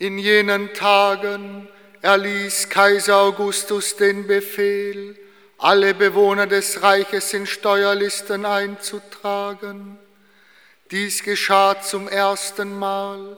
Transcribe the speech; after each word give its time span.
In 0.00 0.16
jenen 0.16 0.72
Tagen 0.72 1.68
erließ 2.00 2.70
Kaiser 2.70 3.18
Augustus 3.18 3.96
den 3.96 4.26
Befehl, 4.26 5.14
alle 5.58 5.92
Bewohner 5.92 6.46
des 6.46 6.82
Reiches 6.82 7.34
in 7.34 7.46
Steuerlisten 7.46 8.46
einzutragen. 8.46 9.98
Dies 10.90 11.22
geschah 11.22 11.82
zum 11.82 12.08
ersten 12.08 12.78
Mal. 12.78 13.36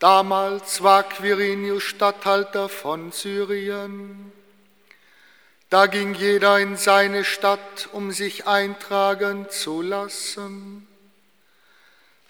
Damals 0.00 0.82
war 0.82 1.04
Quirinius 1.04 1.84
Statthalter 1.84 2.68
von 2.68 3.12
Syrien. 3.12 4.32
Da 5.70 5.86
ging 5.86 6.14
jeder 6.14 6.58
in 6.58 6.76
seine 6.76 7.22
Stadt, 7.22 7.88
um 7.92 8.10
sich 8.10 8.48
eintragen 8.48 9.46
zu 9.50 9.82
lassen. 9.82 10.88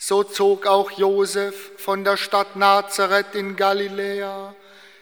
So 0.04 0.24
zog 0.24 0.66
auch 0.66 0.90
Josef 0.90 1.54
von 1.76 2.02
der 2.02 2.16
Stadt 2.16 2.56
Nazareth 2.56 3.36
in 3.36 3.54
Galiläa 3.54 4.52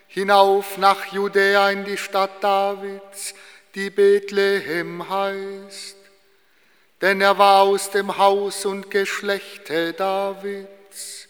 hinauf 0.09 0.77
nach 0.77 1.07
Judäa 1.07 1.71
in 1.71 1.87
die 1.87 1.97
Stadt 1.97 2.45
Davids, 2.45 3.33
die 3.75 3.89
Bethlehem 3.89 5.09
heißt. 5.09 5.97
Denn 7.01 7.23
er 7.23 7.39
war 7.39 7.62
aus 7.62 7.89
dem 7.89 8.19
Haus 8.19 8.67
und 8.67 8.91
Geschlechte 8.91 9.95
Davids. 9.95 11.29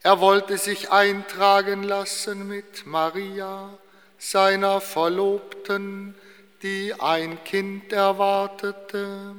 Er 0.00 0.20
wollte 0.20 0.56
sich 0.56 0.92
eintragen 0.92 1.82
lassen 1.82 2.46
mit 2.46 2.86
Maria, 2.86 3.76
seiner 4.18 4.80
Verlobten, 4.80 6.14
die 6.62 6.94
ein 6.96 7.42
Kind 7.42 7.92
erwartete. 7.92 9.34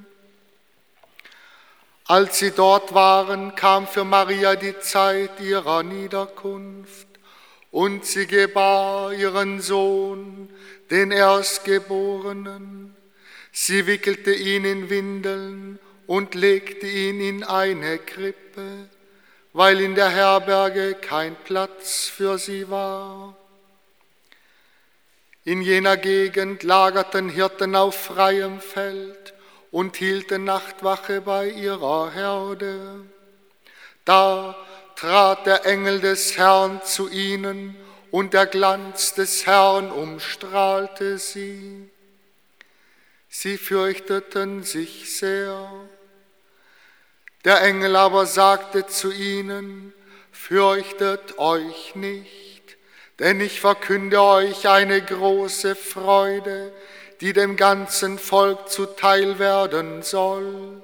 Als 2.12 2.40
sie 2.40 2.52
dort 2.52 2.94
waren, 2.94 3.56
kam 3.56 3.88
für 3.88 4.04
Maria 4.04 4.58
die 4.58 4.78
Zeit 4.80 5.40
ihrer 5.40 5.81
Niederkunft 5.81 7.08
und 7.72 8.06
sie 8.06 8.28
gebar 8.28 9.14
ihren 9.14 9.62
Sohn, 9.62 10.50
den 10.89 11.12
Erstgeborenen. 11.12 12.94
Sie 13.54 13.88
wickelte 13.88 14.34
ihn 14.34 14.66
in 14.66 14.89
Windeln 14.89 15.80
und 16.06 16.36
legte 16.36 16.86
ihn 16.86 17.22
in 17.22 17.44
eine 17.45 17.98
Krippe, 17.98 18.89
weil 19.54 19.80
in 19.80 19.95
der 19.95 20.09
Herberge 20.09 20.95
kein 20.95 21.38
Platz 21.45 22.12
für 22.14 22.38
sie 22.38 22.70
war. 22.70 23.38
In 25.45 25.62
jener 25.62 25.95
Gegend 25.95 26.64
lagerten 26.64 27.30
Hirten 27.30 27.73
auf 27.73 27.95
freiem 27.95 28.59
Feld 28.59 29.34
und 29.72 29.95
hielten 29.95 30.44
Nachtwache 30.44 31.22
bei 31.22 31.50
ihrer 31.50 32.11
Herde. 32.11 33.05
Da 34.05 34.55
trat 34.95 35.45
der 35.45 35.66
Engel 35.66 36.02
des 36.02 36.38
Herrn 36.38 36.81
zu 36.83 37.09
ihnen 37.09 37.75
und 38.11 38.33
der 38.33 38.45
Glanz 38.45 39.14
des 39.14 39.45
Herrn 39.45 39.92
umstrahlte 39.92 41.17
sie. 41.17 41.89
Sie 43.30 43.58
fürchteten 43.58 44.64
sich 44.64 45.17
sehr. 45.17 45.71
Der 47.45 47.61
Engel 47.61 47.95
aber 47.95 48.26
sagte 48.26 48.86
zu 48.86 49.11
ihnen, 49.11 49.93
fürchtet 50.32 51.39
euch 51.39 51.95
nicht, 51.95 52.77
denn 53.20 53.39
ich 53.39 53.61
verkünde 53.61 54.21
euch 54.21 54.67
eine 54.67 55.02
große 55.02 55.76
Freude, 55.76 56.73
die 57.21 57.33
dem 57.33 57.55
ganzen 57.55 58.17
Volk 58.17 58.70
zuteil 58.70 59.37
werden 59.37 60.02
soll. 60.02 60.82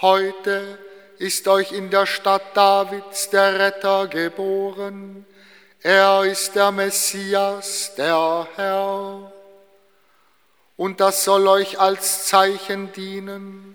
Heute 0.00 0.78
ist 1.18 1.48
euch 1.48 1.72
in 1.72 1.88
der 1.88 2.04
Stadt 2.04 2.54
Davids 2.54 3.30
der 3.30 3.58
Retter 3.58 4.06
geboren. 4.08 5.24
Er 5.80 6.24
ist 6.24 6.54
der 6.54 6.70
Messias, 6.70 7.94
der 7.96 8.46
Herr. 8.56 9.32
Und 10.76 11.00
das 11.00 11.24
soll 11.24 11.46
euch 11.46 11.80
als 11.80 12.26
Zeichen 12.26 12.92
dienen. 12.92 13.74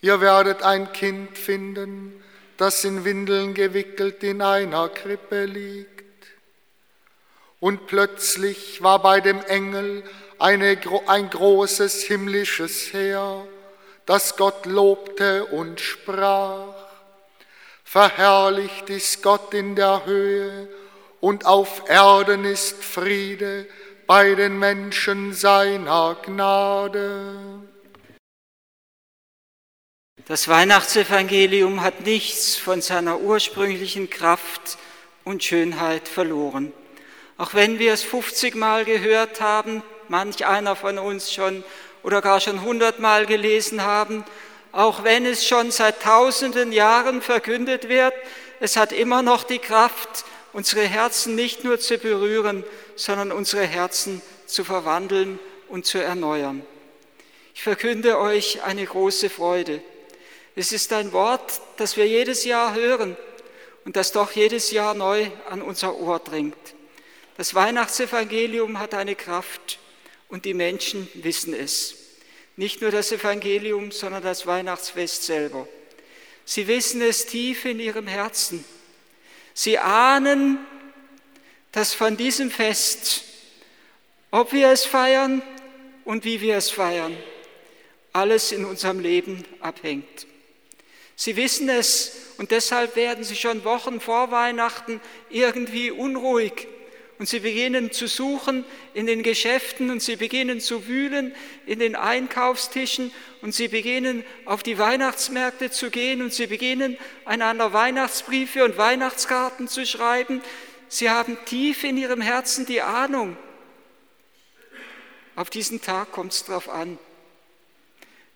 Ihr 0.00 0.20
werdet 0.20 0.62
ein 0.62 0.92
Kind 0.92 1.38
finden, 1.38 2.22
das 2.56 2.84
in 2.84 3.04
Windeln 3.04 3.54
gewickelt 3.54 4.24
in 4.24 4.42
einer 4.42 4.88
Krippe 4.88 5.44
liegt. 5.44 6.04
Und 7.60 7.86
plötzlich 7.86 8.82
war 8.82 9.00
bei 9.00 9.20
dem 9.20 9.42
Engel 9.44 10.02
eine, 10.38 10.78
ein 11.06 11.30
großes 11.30 12.02
himmlisches 12.02 12.92
Heer, 12.92 13.46
das 14.04 14.36
Gott 14.36 14.66
lobte 14.66 15.46
und 15.46 15.80
sprach, 15.80 16.74
Verherrlicht 17.84 18.90
ist 18.90 19.22
Gott 19.22 19.54
in 19.54 19.76
der 19.76 20.04
Höhe 20.06 20.68
und 21.20 21.46
auf 21.46 21.88
Erden 21.88 22.44
ist 22.44 22.82
Friede 22.82 23.66
bei 24.06 24.34
den 24.34 24.58
Menschen 24.58 25.32
seiner 25.32 26.16
Gnade. 26.22 27.62
Das 30.26 30.48
Weihnachtsevangelium 30.48 31.82
hat 31.82 32.00
nichts 32.00 32.56
von 32.56 32.82
seiner 32.82 33.20
ursprünglichen 33.20 34.10
Kraft 34.10 34.76
und 35.24 35.44
Schönheit 35.44 36.08
verloren. 36.08 36.72
Auch 37.38 37.54
wenn 37.54 37.78
wir 37.78 37.92
es 37.92 38.02
50 38.02 38.56
Mal 38.56 38.84
gehört 38.84 39.40
haben, 39.40 39.82
manch 40.08 40.46
einer 40.46 40.76
von 40.76 40.98
uns 40.98 41.32
schon 41.32 41.64
oder 42.02 42.22
gar 42.22 42.40
schon 42.40 42.62
hundertmal 42.62 43.26
gelesen 43.26 43.82
haben, 43.82 44.24
auch 44.72 45.04
wenn 45.04 45.24
es 45.26 45.46
schon 45.46 45.70
seit 45.70 46.02
tausenden 46.02 46.70
Jahren 46.70 47.22
verkündet 47.22 47.88
wird, 47.88 48.14
es 48.60 48.76
hat 48.76 48.92
immer 48.92 49.22
noch 49.22 49.42
die 49.42 49.58
Kraft, 49.58 50.24
unsere 50.52 50.82
Herzen 50.82 51.34
nicht 51.34 51.64
nur 51.64 51.78
zu 51.78 51.98
berühren, 51.98 52.64
sondern 52.94 53.32
unsere 53.32 53.64
Herzen 53.64 54.22
zu 54.46 54.64
verwandeln 54.64 55.38
und 55.68 55.86
zu 55.86 55.98
erneuern. 55.98 56.64
Ich 57.54 57.62
verkünde 57.62 58.18
euch 58.18 58.62
eine 58.62 58.84
große 58.84 59.30
Freude. 59.30 59.82
Es 60.54 60.72
ist 60.72 60.92
ein 60.92 61.12
Wort, 61.12 61.60
das 61.76 61.96
wir 61.96 62.06
jedes 62.06 62.44
Jahr 62.44 62.74
hören 62.74 63.16
und 63.84 63.96
das 63.96 64.12
doch 64.12 64.32
jedes 64.32 64.70
Jahr 64.70 64.94
neu 64.94 65.26
an 65.50 65.62
unser 65.62 65.96
Ohr 65.96 66.18
dringt. 66.18 66.56
Das 67.36 67.54
Weihnachtsevangelium 67.54 68.78
hat 68.78 68.94
eine 68.94 69.14
Kraft 69.14 69.78
und 70.28 70.44
die 70.44 70.54
Menschen 70.54 71.08
wissen 71.14 71.54
es. 71.54 71.94
Nicht 72.56 72.80
nur 72.80 72.90
das 72.90 73.12
Evangelium, 73.12 73.92
sondern 73.92 74.22
das 74.22 74.46
Weihnachtsfest 74.46 75.24
selber. 75.24 75.68
Sie 76.44 76.66
wissen 76.66 77.02
es 77.02 77.26
tief 77.26 77.64
in 77.64 77.80
ihrem 77.80 78.06
Herzen. 78.06 78.64
Sie 79.52 79.78
ahnen, 79.78 80.58
dass 81.72 81.92
von 81.92 82.16
diesem 82.16 82.50
Fest, 82.50 83.24
ob 84.30 84.52
wir 84.52 84.68
es 84.68 84.84
feiern 84.84 85.42
und 86.04 86.24
wie 86.24 86.40
wir 86.40 86.56
es 86.56 86.70
feiern, 86.70 87.16
alles 88.12 88.52
in 88.52 88.64
unserem 88.64 89.00
Leben 89.00 89.44
abhängt. 89.60 90.26
Sie 91.16 91.36
wissen 91.36 91.68
es 91.68 92.12
und 92.38 92.50
deshalb 92.50 92.96
werden 92.96 93.24
sie 93.24 93.36
schon 93.36 93.64
Wochen 93.64 94.00
vor 94.00 94.30
Weihnachten 94.30 95.00
irgendwie 95.30 95.90
unruhig 95.90 96.68
und 97.18 97.28
sie 97.28 97.40
beginnen 97.40 97.92
zu 97.92 98.06
suchen 98.06 98.64
in 98.92 99.06
den 99.06 99.22
Geschäften 99.22 99.90
und 99.90 100.02
sie 100.02 100.16
beginnen 100.16 100.60
zu 100.60 100.86
wühlen 100.86 101.34
in 101.64 101.78
den 101.78 101.96
Einkaufstischen 101.96 103.12
und 103.40 103.54
sie 103.54 103.68
beginnen 103.68 104.24
auf 104.44 104.62
die 104.62 104.78
Weihnachtsmärkte 104.78 105.70
zu 105.70 105.90
gehen 105.90 106.20
und 106.22 106.34
sie 106.34 106.46
beginnen 106.46 106.98
einander 107.24 107.72
Weihnachtsbriefe 107.72 108.64
und 108.64 108.76
Weihnachtskarten 108.76 109.68
zu 109.68 109.86
schreiben. 109.86 110.42
Sie 110.88 111.10
haben 111.10 111.38
tief 111.46 111.84
in 111.84 111.96
ihrem 111.96 112.20
Herzen 112.20 112.66
die 112.66 112.82
Ahnung, 112.82 113.36
auf 115.36 115.50
diesen 115.50 115.82
Tag 115.82 116.12
kommt 116.12 116.32
es 116.32 116.44
drauf 116.44 116.68
an. 116.68 116.98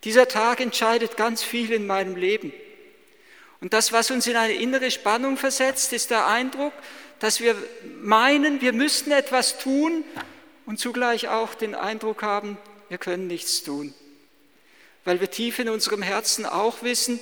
Dieser 0.04 0.28
Tag 0.28 0.60
entscheidet 0.60 1.16
ganz 1.16 1.42
viel 1.42 1.72
in 1.72 1.86
meinem 1.86 2.14
Leben. 2.16 2.52
Und 3.60 3.74
das, 3.74 3.92
was 3.92 4.10
uns 4.10 4.26
in 4.26 4.36
eine 4.36 4.54
innere 4.54 4.90
Spannung 4.90 5.36
versetzt, 5.36 5.92
ist 5.92 6.10
der 6.10 6.26
Eindruck, 6.26 6.72
dass 7.20 7.40
wir 7.40 7.54
meinen, 8.00 8.60
wir 8.60 8.72
müssten 8.72 9.12
etwas 9.12 9.58
tun 9.58 10.04
und 10.66 10.78
zugleich 10.78 11.28
auch 11.28 11.54
den 11.54 11.74
Eindruck 11.74 12.22
haben, 12.22 12.58
wir 12.88 12.98
können 12.98 13.26
nichts 13.26 13.62
tun. 13.62 13.94
Weil 15.04 15.20
wir 15.20 15.30
tief 15.30 15.58
in 15.58 15.68
unserem 15.68 16.02
Herzen 16.02 16.44
auch 16.44 16.82
wissen, 16.82 17.20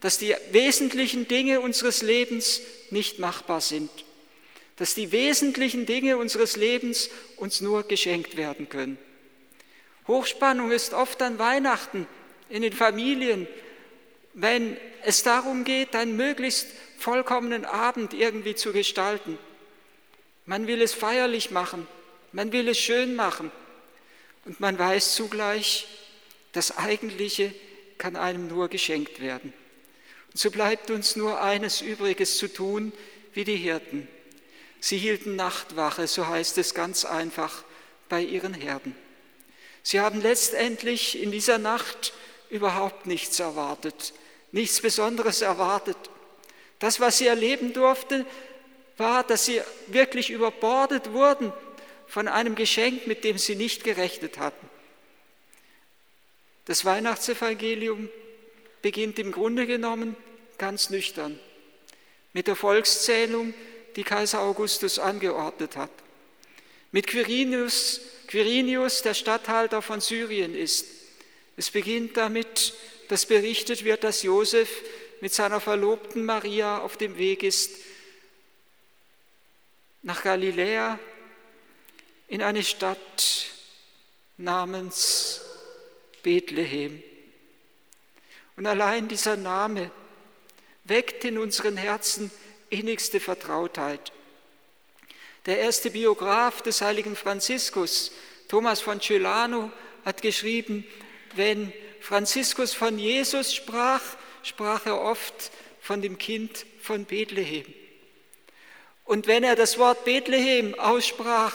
dass 0.00 0.18
die 0.18 0.36
wesentlichen 0.52 1.26
Dinge 1.26 1.60
unseres 1.60 2.02
Lebens 2.02 2.60
nicht 2.90 3.18
machbar 3.18 3.60
sind. 3.60 3.90
Dass 4.76 4.94
die 4.94 5.12
wesentlichen 5.12 5.86
Dinge 5.86 6.18
unseres 6.18 6.56
Lebens 6.56 7.08
uns 7.36 7.60
nur 7.60 7.84
geschenkt 7.84 8.36
werden 8.36 8.68
können. 8.68 8.98
Hochspannung 10.06 10.70
ist 10.70 10.92
oft 10.92 11.22
an 11.22 11.38
Weihnachten 11.38 12.06
in 12.50 12.60
den 12.60 12.74
Familien, 12.74 13.46
wenn 14.34 14.76
es 15.04 15.22
darum 15.22 15.64
geht, 15.64 15.94
einen 15.94 16.16
möglichst 16.16 16.66
vollkommenen 17.04 17.66
Abend 17.66 18.14
irgendwie 18.14 18.54
zu 18.54 18.72
gestalten. 18.72 19.38
Man 20.46 20.66
will 20.66 20.80
es 20.80 20.94
feierlich 20.94 21.50
machen, 21.50 21.86
man 22.32 22.50
will 22.50 22.66
es 22.66 22.78
schön 22.78 23.14
machen 23.14 23.52
und 24.46 24.58
man 24.58 24.78
weiß 24.78 25.14
zugleich, 25.14 25.86
das 26.52 26.78
Eigentliche 26.78 27.54
kann 27.98 28.16
einem 28.16 28.48
nur 28.48 28.68
geschenkt 28.68 29.20
werden. 29.20 29.52
Und 30.32 30.38
so 30.38 30.50
bleibt 30.50 30.90
uns 30.90 31.14
nur 31.14 31.42
eines 31.42 31.82
Übriges 31.82 32.38
zu 32.38 32.48
tun, 32.48 32.90
wie 33.34 33.44
die 33.44 33.56
Hirten. 33.56 34.08
Sie 34.80 34.96
hielten 34.96 35.36
Nachtwache, 35.36 36.06
so 36.06 36.26
heißt 36.26 36.56
es 36.56 36.72
ganz 36.72 37.04
einfach, 37.04 37.64
bei 38.08 38.22
ihren 38.22 38.54
Herden. 38.54 38.96
Sie 39.82 40.00
haben 40.00 40.22
letztendlich 40.22 41.22
in 41.22 41.30
dieser 41.32 41.58
Nacht 41.58 42.14
überhaupt 42.48 43.04
nichts 43.06 43.40
erwartet, 43.40 44.14
nichts 44.52 44.80
Besonderes 44.80 45.42
erwartet. 45.42 45.98
Das, 46.84 47.00
was 47.00 47.16
sie 47.16 47.28
erleben 47.28 47.72
durften, 47.72 48.26
war, 48.98 49.24
dass 49.24 49.46
sie 49.46 49.62
wirklich 49.86 50.28
überbordet 50.28 51.14
wurden 51.14 51.50
von 52.06 52.28
einem 52.28 52.56
Geschenk, 52.56 53.06
mit 53.06 53.24
dem 53.24 53.38
sie 53.38 53.54
nicht 53.54 53.84
gerechnet 53.84 54.36
hatten. 54.36 54.68
Das 56.66 56.84
Weihnachtsevangelium 56.84 58.10
beginnt 58.82 59.18
im 59.18 59.32
Grunde 59.32 59.66
genommen 59.66 60.14
ganz 60.58 60.90
nüchtern 60.90 61.40
mit 62.34 62.48
der 62.48 62.54
Volkszählung, 62.54 63.54
die 63.96 64.04
Kaiser 64.04 64.42
Augustus 64.42 64.98
angeordnet 64.98 65.78
hat. 65.78 65.90
Mit 66.92 67.06
Quirinius, 67.06 68.02
Quirinius, 68.26 69.00
der 69.00 69.14
Statthalter 69.14 69.80
von 69.80 70.02
Syrien 70.02 70.54
ist. 70.54 70.84
Es 71.56 71.70
beginnt 71.70 72.18
damit, 72.18 72.74
dass 73.08 73.24
berichtet 73.24 73.84
wird, 73.86 74.04
dass 74.04 74.22
Josef 74.22 74.68
mit 75.24 75.32
seiner 75.32 75.58
Verlobten 75.58 76.22
Maria 76.26 76.80
auf 76.80 76.98
dem 76.98 77.16
Weg 77.16 77.44
ist 77.44 77.70
nach 80.02 80.22
Galiläa 80.22 80.98
in 82.28 82.42
eine 82.42 82.62
Stadt 82.62 83.46
namens 84.36 85.40
Bethlehem. 86.22 87.02
Und 88.56 88.66
allein 88.66 89.08
dieser 89.08 89.38
Name 89.38 89.90
weckt 90.84 91.24
in 91.24 91.38
unseren 91.38 91.78
Herzen 91.78 92.30
innigste 92.68 93.18
Vertrautheit. 93.18 94.12
Der 95.46 95.58
erste 95.58 95.90
Biograf 95.90 96.60
des 96.60 96.82
heiligen 96.82 97.16
Franziskus, 97.16 98.12
Thomas 98.48 98.82
von 98.82 99.00
Celano, 99.00 99.72
hat 100.04 100.20
geschrieben, 100.20 100.86
wenn 101.34 101.72
Franziskus 102.02 102.74
von 102.74 102.98
Jesus 102.98 103.54
sprach, 103.54 104.02
sprach 104.44 104.86
er 104.86 105.00
oft 105.00 105.50
von 105.80 106.00
dem 106.00 106.18
Kind 106.18 106.64
von 106.80 107.04
Bethlehem. 107.04 107.64
Und 109.04 109.26
wenn 109.26 109.44
er 109.44 109.56
das 109.56 109.78
Wort 109.78 110.04
Bethlehem 110.04 110.78
aussprach, 110.78 111.54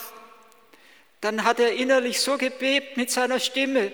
dann 1.22 1.44
hat 1.44 1.60
er 1.60 1.74
innerlich 1.74 2.22
so 2.22 2.38
gebebt 2.38 2.98
mit 2.98 3.10
seiner 3.12 3.40
Stimme, 3.40 3.92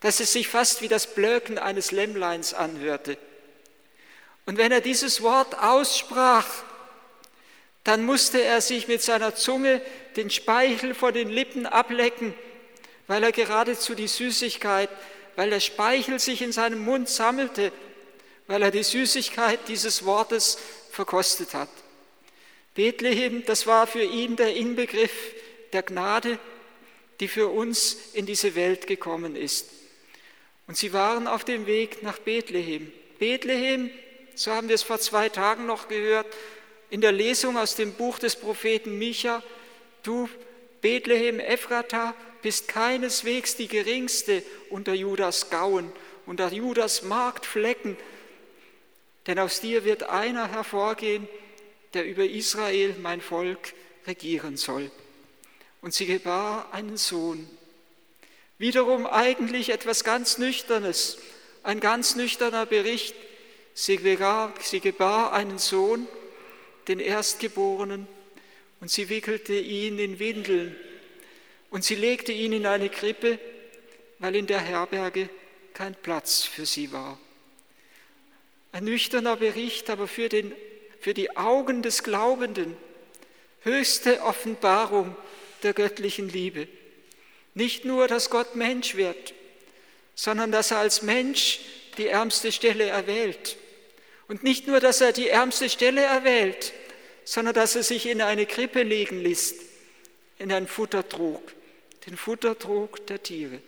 dass 0.00 0.20
es 0.20 0.32
sich 0.32 0.48
fast 0.48 0.80
wie 0.80 0.88
das 0.88 1.14
Blöken 1.14 1.58
eines 1.58 1.92
Lämmleins 1.92 2.54
anhörte. 2.54 3.18
Und 4.46 4.56
wenn 4.56 4.72
er 4.72 4.80
dieses 4.80 5.22
Wort 5.22 5.58
aussprach, 5.58 6.46
dann 7.84 8.04
musste 8.04 8.42
er 8.42 8.60
sich 8.60 8.88
mit 8.88 9.02
seiner 9.02 9.34
Zunge 9.34 9.80
den 10.16 10.30
Speichel 10.30 10.94
vor 10.94 11.12
den 11.12 11.28
Lippen 11.28 11.66
ablecken, 11.66 12.34
weil 13.06 13.22
er 13.22 13.32
geradezu 13.32 13.94
die 13.94 14.08
Süßigkeit, 14.08 14.88
weil 15.36 15.50
der 15.50 15.60
Speichel 15.60 16.18
sich 16.18 16.42
in 16.42 16.52
seinem 16.52 16.84
Mund 16.84 17.08
sammelte, 17.08 17.72
weil 18.46 18.62
er 18.62 18.70
die 18.70 18.82
Süßigkeit 18.82 19.60
dieses 19.68 20.04
Wortes 20.04 20.58
verkostet 20.90 21.54
hat. 21.54 21.68
Bethlehem, 22.74 23.44
das 23.44 23.66
war 23.66 23.86
für 23.86 24.02
ihn 24.02 24.36
der 24.36 24.54
Inbegriff 24.54 25.12
der 25.72 25.82
Gnade, 25.82 26.38
die 27.20 27.28
für 27.28 27.48
uns 27.48 27.96
in 28.14 28.26
diese 28.26 28.54
Welt 28.54 28.86
gekommen 28.86 29.36
ist. 29.36 29.66
Und 30.66 30.76
sie 30.76 30.92
waren 30.92 31.26
auf 31.26 31.44
dem 31.44 31.66
Weg 31.66 32.02
nach 32.02 32.18
Bethlehem. 32.18 32.92
Bethlehem, 33.18 33.90
so 34.34 34.52
haben 34.52 34.68
wir 34.68 34.74
es 34.74 34.82
vor 34.82 34.98
zwei 34.98 35.28
Tagen 35.28 35.66
noch 35.66 35.88
gehört, 35.88 36.26
in 36.90 37.00
der 37.00 37.12
Lesung 37.12 37.56
aus 37.56 37.76
dem 37.76 37.92
Buch 37.92 38.18
des 38.18 38.36
Propheten 38.36 38.98
Micha, 38.98 39.42
du 40.02 40.28
Bethlehem 40.80 41.40
Ephrata 41.40 42.14
bist 42.42 42.68
keineswegs 42.68 43.56
die 43.56 43.68
geringste 43.68 44.42
unter 44.70 44.94
Judas 44.94 45.50
Gauen, 45.50 45.92
unter 46.26 46.52
Judas 46.52 47.02
Marktflecken, 47.02 47.96
denn 49.26 49.38
aus 49.38 49.60
dir 49.60 49.84
wird 49.84 50.04
einer 50.04 50.48
hervorgehen, 50.48 51.28
der 51.94 52.06
über 52.06 52.24
Israel, 52.24 52.94
mein 53.00 53.20
Volk, 53.20 53.74
regieren 54.06 54.56
soll. 54.56 54.90
Und 55.82 55.94
sie 55.94 56.06
gebar 56.06 56.72
einen 56.72 56.96
Sohn. 56.96 57.48
Wiederum 58.58 59.06
eigentlich 59.06 59.70
etwas 59.70 60.04
ganz 60.04 60.38
Nüchternes, 60.38 61.18
ein 61.62 61.80
ganz 61.80 62.16
nüchterner 62.16 62.66
Bericht. 62.66 63.14
Sie 63.74 63.96
gebar, 63.96 64.52
sie 64.60 64.80
gebar 64.80 65.32
einen 65.32 65.58
Sohn, 65.58 66.06
den 66.88 67.00
Erstgeborenen, 67.00 68.06
und 68.80 68.90
sie 68.90 69.08
wickelte 69.08 69.54
ihn 69.54 69.98
in 69.98 70.18
Windeln 70.18 70.76
und 71.70 71.84
sie 71.84 71.94
legte 71.94 72.32
ihn 72.32 72.52
in 72.52 72.66
eine 72.66 72.88
Krippe, 72.88 73.38
weil 74.18 74.36
in 74.36 74.46
der 74.46 74.60
Herberge 74.60 75.28
kein 75.74 75.94
Platz 75.94 76.42
für 76.42 76.66
sie 76.66 76.92
war. 76.92 77.18
Ein 78.72 78.84
nüchterner 78.84 79.36
Bericht, 79.36 79.90
aber 79.90 80.06
für 80.06 80.28
den 80.28 80.52
für 81.00 81.14
die 81.14 81.34
Augen 81.36 81.82
des 81.82 82.02
Glaubenden 82.02 82.76
höchste 83.62 84.22
Offenbarung 84.22 85.16
der 85.62 85.72
göttlichen 85.72 86.28
Liebe. 86.28 86.68
Nicht 87.54 87.84
nur, 87.84 88.06
dass 88.06 88.30
Gott 88.30 88.54
Mensch 88.54 88.94
wird, 88.94 89.34
sondern 90.14 90.52
dass 90.52 90.70
er 90.70 90.78
als 90.78 91.02
Mensch 91.02 91.60
die 91.96 92.06
ärmste 92.06 92.52
Stelle 92.52 92.84
erwählt. 92.84 93.56
Und 94.28 94.44
nicht 94.44 94.66
nur, 94.66 94.78
dass 94.78 95.00
er 95.00 95.12
die 95.12 95.28
ärmste 95.28 95.68
Stelle 95.68 96.02
erwählt, 96.02 96.72
sondern 97.30 97.54
dass 97.54 97.76
er 97.76 97.84
sich 97.84 98.06
in 98.06 98.20
eine 98.22 98.44
Krippe 98.44 98.82
legen 98.82 99.22
lässt, 99.22 99.54
in 100.40 100.50
einen 100.50 100.66
Futtertrog, 100.66 101.54
den 102.04 102.16
Futtertrog 102.16 103.06
der 103.06 103.22
Tiere. 103.22 103.60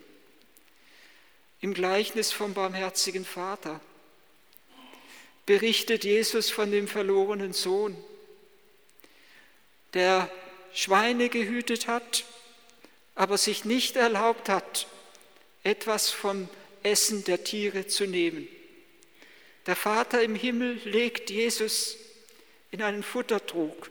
Im 1.61 1.73
Gleichnis 1.73 2.33
vom 2.33 2.53
barmherzigen 2.53 3.23
Vater 3.23 3.79
berichtet 5.45 6.03
Jesus 6.03 6.49
von 6.49 6.71
dem 6.71 6.89
verlorenen 6.89 7.53
Sohn, 7.53 7.95
der 9.93 10.29
Schweine 10.73 11.29
gehütet 11.29 11.87
hat, 11.87 12.25
aber 13.15 13.37
sich 13.37 13.63
nicht 13.63 13.95
erlaubt 13.95 14.49
hat, 14.49 14.87
etwas 15.63 16.09
vom 16.09 16.49
Essen 16.83 17.23
der 17.23 17.45
Tiere 17.45 17.87
zu 17.87 18.07
nehmen. 18.07 18.45
Der 19.67 19.77
Vater 19.77 20.21
im 20.21 20.35
Himmel 20.35 20.81
legt 20.83 21.29
Jesus 21.29 22.02
in 22.73 22.81
einen 22.81 23.03
Futtertrog, 23.03 23.89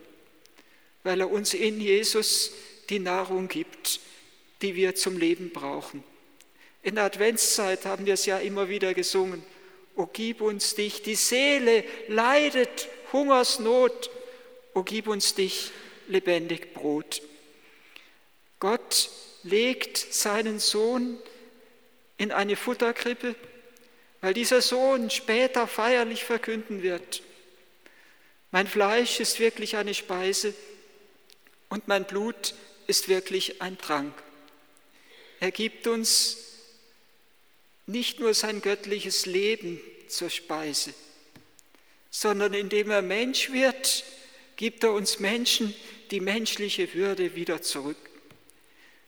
weil 1.03 1.21
er 1.21 1.31
uns 1.31 1.55
in 1.55 1.81
Jesus 1.81 2.53
die 2.91 2.99
Nahrung 2.99 3.49
gibt, 3.49 4.01
die 4.61 4.75
wir 4.77 4.95
zum 4.95 5.17
Leben 5.17 5.51
brauchen. 5.51 6.05
In 6.83 6.97
der 6.97 7.05
Adventszeit 7.05 7.87
haben 7.87 8.05
wir 8.05 8.13
es 8.15 8.27
ja 8.27 8.39
immer 8.39 8.69
wieder 8.69 8.93
gesungen 8.93 9.43
o 9.97 10.07
gib 10.07 10.41
uns 10.41 10.75
dich. 10.75 11.03
Die 11.03 11.15
Seele 11.15 11.85
leidet 12.09 12.89
Hungersnot, 13.13 14.11
o 14.75 14.83
gib 14.83 15.07
uns 15.09 15.35
dich 15.35 15.71
lebendig 16.09 16.75
Brot. 16.75 17.23
Gott 18.59 19.11
legt 19.43 19.97
seinen 19.97 20.59
Sohn 20.59 21.19
in 22.17 22.33
eine 22.33 22.57
Futterkrippe, 22.57 23.35
weil 24.21 24.35
dieser 24.35 24.63
Sohn 24.63 25.11
später 25.11 25.67
feierlich 25.67 26.25
verkünden 26.25 26.83
wird. 26.83 27.23
Mein 28.53 28.67
Fleisch 28.67 29.19
ist 29.19 29.41
wirklich 29.41 29.77
eine 29.77 29.95
Speise 29.95 30.53
und 31.71 31.89
mein 31.89 32.05
Blut 32.05 32.55
ist 32.87 33.09
wirklich 33.09 33.63
ein 33.63 33.79
Trank. 33.79 34.13
Er 35.41 35.51
gibt 35.51 35.87
uns 35.87 36.37
nicht 37.87 38.21
nur 38.21 38.35
sein 38.35 38.61
göttliches 38.61 39.25
Leben 39.25 39.81
zur 40.07 40.29
Speise, 40.29 40.93
sondern 42.11 42.53
indem 42.53 42.91
er 42.91 43.01
Mensch 43.01 43.51
wird, 43.53 44.05
gibt 44.57 44.85
er 44.85 44.93
uns 44.93 45.19
Menschen 45.19 45.75
die 46.11 46.21
menschliche 46.21 46.93
Würde 46.93 47.35
wieder 47.35 47.63
zurück. 47.63 47.97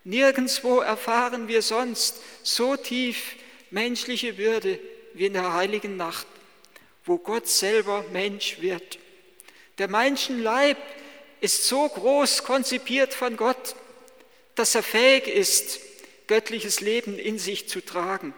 Nirgendwo 0.04 0.80
erfahren 0.80 1.48
wir 1.48 1.60
sonst 1.60 2.22
so 2.42 2.76
tief 2.76 3.36
menschliche 3.70 4.38
Würde 4.38 4.80
wie 5.12 5.26
in 5.26 5.34
der 5.34 5.52
heiligen 5.52 5.98
Nacht, 5.98 6.26
wo 7.04 7.18
Gott 7.18 7.46
selber 7.46 8.06
Mensch 8.10 8.62
wird. 8.62 8.98
Der 9.78 9.88
Menschenleib 9.88 10.78
ist 11.40 11.64
so 11.66 11.88
groß 11.88 12.44
konzipiert 12.44 13.12
von 13.12 13.36
Gott, 13.36 13.74
dass 14.54 14.74
er 14.74 14.82
fähig 14.82 15.26
ist, 15.26 15.80
göttliches 16.26 16.80
Leben 16.80 17.18
in 17.18 17.38
sich 17.38 17.68
zu 17.68 17.80
tragen. 17.80 18.34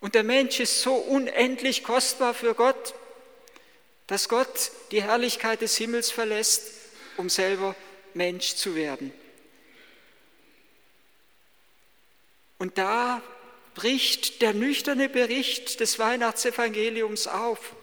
Und 0.00 0.14
der 0.14 0.24
Mensch 0.24 0.60
ist 0.60 0.82
so 0.82 0.94
unendlich 0.94 1.84
kostbar 1.84 2.34
für 2.34 2.54
Gott, 2.54 2.94
dass 4.06 4.28
Gott 4.28 4.70
die 4.90 5.02
Herrlichkeit 5.02 5.62
des 5.62 5.76
Himmels 5.76 6.10
verlässt, 6.10 6.72
um 7.16 7.28
selber 7.28 7.74
Mensch 8.14 8.54
zu 8.54 8.74
werden. 8.74 9.12
Und 12.58 12.78
da 12.78 13.22
bricht 13.74 14.42
der 14.42 14.54
nüchterne 14.54 15.08
Bericht 15.08 15.80
des 15.80 15.98
Weihnachtsevangeliums 15.98 17.26
auf. 17.26 17.74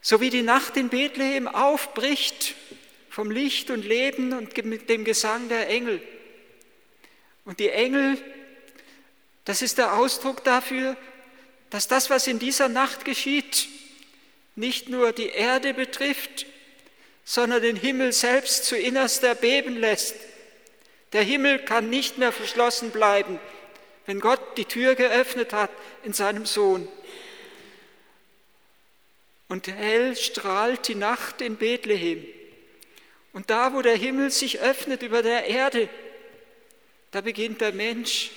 So 0.00 0.20
wie 0.20 0.30
die 0.30 0.42
Nacht 0.42 0.76
in 0.76 0.88
Bethlehem 0.88 1.46
aufbricht 1.46 2.54
vom 3.10 3.30
Licht 3.30 3.70
und 3.70 3.84
Leben 3.84 4.32
und 4.32 4.56
dem 4.56 5.04
Gesang 5.04 5.48
der 5.48 5.68
Engel. 5.68 6.00
Und 7.44 7.60
die 7.60 7.70
Engel, 7.70 8.16
das 9.44 9.62
ist 9.62 9.78
der 9.78 9.94
Ausdruck 9.94 10.44
dafür, 10.44 10.96
dass 11.70 11.88
das, 11.88 12.10
was 12.10 12.26
in 12.26 12.38
dieser 12.38 12.68
Nacht 12.68 13.04
geschieht, 13.04 13.68
nicht 14.56 14.88
nur 14.88 15.12
die 15.12 15.28
Erde 15.28 15.74
betrifft, 15.74 16.46
sondern 17.24 17.62
den 17.62 17.76
Himmel 17.76 18.12
selbst 18.12 18.64
zu 18.64 18.76
innerster 18.76 19.34
beben 19.34 19.76
lässt. 19.76 20.16
Der 21.12 21.22
Himmel 21.22 21.60
kann 21.60 21.90
nicht 21.90 22.18
mehr 22.18 22.32
verschlossen 22.32 22.90
bleiben, 22.90 23.38
wenn 24.06 24.20
Gott 24.20 24.40
die 24.56 24.64
Tür 24.64 24.94
geöffnet 24.94 25.52
hat 25.52 25.70
in 26.02 26.12
seinem 26.12 26.46
Sohn. 26.46 26.88
Und 29.50 29.66
hell 29.66 30.14
strahlt 30.14 30.86
die 30.86 30.94
Nacht 30.94 31.40
in 31.40 31.56
Bethlehem. 31.56 32.24
Und 33.32 33.50
da, 33.50 33.74
wo 33.74 33.82
der 33.82 33.96
Himmel 33.96 34.30
sich 34.30 34.60
öffnet 34.60 35.02
über 35.02 35.22
der 35.22 35.46
Erde, 35.46 35.88
da 37.10 37.20
beginnt 37.20 37.60
der 37.60 37.72
Mensch 37.72 38.30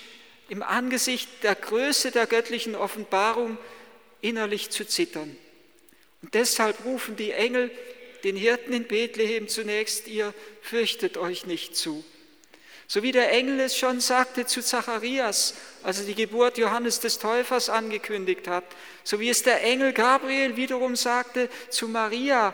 im 0.50 0.64
Angesicht 0.64 1.30
der 1.44 1.54
Größe 1.54 2.10
der 2.10 2.26
göttlichen 2.26 2.74
Offenbarung 2.74 3.60
innerlich 4.22 4.72
zu 4.72 4.88
zittern. 4.88 5.38
Und 6.24 6.34
deshalb 6.34 6.84
rufen 6.84 7.16
die 7.16 7.32
Engel 7.32 7.70
den 8.24 8.36
Hirten 8.36 8.74
in 8.74 8.86
Bethlehem 8.86 9.48
zunächst, 9.48 10.08
ihr 10.08 10.34
fürchtet 10.64 11.18
euch 11.18 11.46
nicht 11.46 11.76
zu. 11.76 12.04
So 12.88 13.02
wie 13.02 13.12
der 13.12 13.32
Engel 13.32 13.60
es 13.62 13.78
schon 13.78 14.00
sagte 14.02 14.46
zu 14.46 14.62
Zacharias, 14.62 15.56
als 15.84 16.00
er 16.00 16.06
die 16.06 16.16
Geburt 16.16 16.58
Johannes 16.58 17.00
des 17.00 17.18
Täufers 17.18 17.70
angekündigt 17.70 18.48
hat, 18.48 18.66
so 19.04 19.20
wie 19.20 19.30
es 19.30 19.44
der 19.44 19.64
Engel 19.64 19.94
Gabriel 19.94 20.56
wiederum 20.56 20.96
sagte 20.96 21.50
zu 21.70 21.88
Maria, 21.88 22.54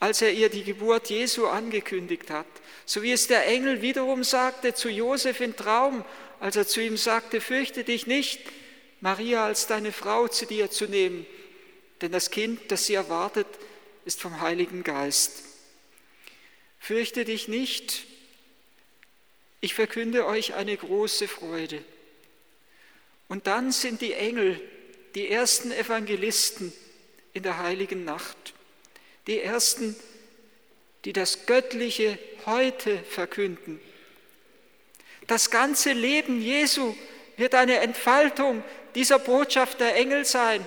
als 0.00 0.22
er 0.22 0.32
ihr 0.32 0.48
die 0.48 0.64
Geburt 0.64 1.10
Jesu 1.10 1.46
angekündigt 1.46 2.30
hat, 2.30 2.46
so 2.84 3.02
wie 3.02 3.12
es 3.12 3.26
der 3.26 3.46
Engel 3.46 3.82
wiederum 3.82 4.24
sagte 4.24 4.74
zu 4.74 4.88
Josef 4.88 5.40
in 5.40 5.56
Traum, 5.56 6.04
als 6.40 6.56
er 6.56 6.66
zu 6.66 6.80
ihm 6.80 6.96
sagte, 6.96 7.40
fürchte 7.40 7.84
dich 7.84 8.06
nicht, 8.06 8.40
Maria 9.00 9.44
als 9.46 9.66
deine 9.66 9.92
Frau 9.92 10.28
zu 10.28 10.46
dir 10.46 10.70
zu 10.70 10.86
nehmen, 10.86 11.26
denn 12.00 12.12
das 12.12 12.30
Kind, 12.30 12.60
das 12.70 12.86
sie 12.86 12.94
erwartet, 12.94 13.46
ist 14.04 14.20
vom 14.20 14.40
Heiligen 14.40 14.84
Geist. 14.84 15.42
Fürchte 16.78 17.24
dich 17.24 17.48
nicht, 17.48 18.06
ich 19.60 19.74
verkünde 19.74 20.26
euch 20.26 20.54
eine 20.54 20.76
große 20.76 21.28
Freude. 21.28 21.82
Und 23.28 23.46
dann 23.46 23.72
sind 23.72 24.00
die 24.00 24.14
Engel 24.14 24.60
die 25.14 25.28
ersten 25.28 25.72
Evangelisten 25.72 26.72
in 27.32 27.42
der 27.42 27.58
heiligen 27.58 28.04
Nacht, 28.04 28.54
die 29.26 29.40
ersten, 29.40 29.96
die 31.04 31.12
das 31.12 31.46
Göttliche 31.46 32.18
heute 32.46 32.98
verkünden. 32.98 33.80
Das 35.26 35.50
ganze 35.50 35.92
Leben 35.92 36.40
Jesu 36.40 36.94
wird 37.36 37.54
eine 37.54 37.78
Entfaltung 37.80 38.62
dieser 38.94 39.18
Botschaft 39.18 39.80
der 39.80 39.94
Engel 39.96 40.24
sein. 40.24 40.66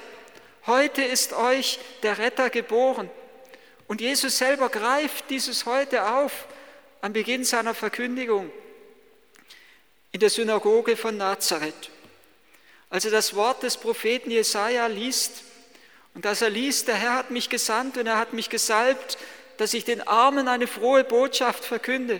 Heute 0.67 1.01
ist 1.01 1.33
euch 1.33 1.79
der 2.03 2.19
Retter 2.19 2.50
geboren. 2.50 3.10
Und 3.88 4.01
Jesus 4.01 4.38
selber 4.38 4.69
greift 4.69 5.29
dieses 5.29 5.65
heute 5.65 6.07
auf 6.07 6.48
am 7.01 7.13
Beginn 7.13 7.43
seiner 7.43 7.74
Verkündigung 7.74 8.51
in 10.12 10.20
der 10.20 10.30
Synagoge 10.30 10.98
von 10.98 11.18
Nazareth. 11.18 11.89
Als 12.89 13.06
er 13.06 13.12
das 13.12 13.36
Wort 13.36 13.63
des 13.63 13.77
Propheten 13.77 14.32
Jesaja 14.32 14.88
liest, 14.88 15.44
und 16.13 16.25
als 16.25 16.41
er 16.41 16.50
liest, 16.50 16.89
der 16.89 16.96
Herr 16.96 17.15
hat 17.15 17.32
mich 17.32 17.50
gesandt 17.50 17.98
und 17.98 18.06
er 18.06 18.18
hat 18.18 18.34
mich 18.34 18.50
gesalbt, 18.50 19.18
dass 19.58 19.74
ich 19.74 19.86
den 19.86 20.06
Armen 20.06 20.48
eine 20.48 20.68
frohe 20.68 21.06
Botschaft 21.06 21.63
verkünde, 21.63 22.20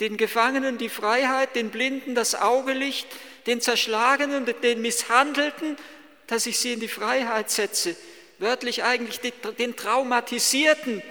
den 0.00 0.16
Gefangenen 0.16 0.78
die 0.78 0.88
Freiheit, 0.88 1.54
den 1.54 1.70
Blinden 1.70 2.14
das 2.14 2.34
Augelicht, 2.34 3.06
den 3.46 3.60
Zerschlagenen 3.60 4.44
und 4.44 4.62
den 4.62 4.80
Misshandelten, 4.80 5.76
dass 6.26 6.46
ich 6.46 6.58
sie 6.58 6.72
in 6.72 6.80
die 6.80 6.88
Freiheit 6.88 7.50
setze, 7.50 7.94
wörtlich 8.38 8.84
eigentlich 8.84 9.20
den 9.20 9.76
Traumatisierten, 9.76 11.02